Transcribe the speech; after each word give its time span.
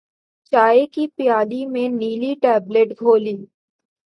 چائے 0.53 0.85
کی 0.93 1.05
پیالی 1.15 1.61
میں 1.73 1.87
نیلی 1.91 2.33
ٹیبلٹ 2.41 2.89
گھولی 2.99 3.35